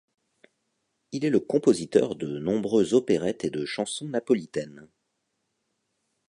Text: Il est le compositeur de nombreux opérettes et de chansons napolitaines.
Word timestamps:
Il 1.11 1.25
est 1.25 1.29
le 1.29 1.39
compositeur 1.39 2.15
de 2.15 2.39
nombreux 2.39 2.95
opérettes 2.95 3.43
et 3.45 3.51
de 3.51 3.65
chansons 3.65 4.07
napolitaines. 4.07 4.89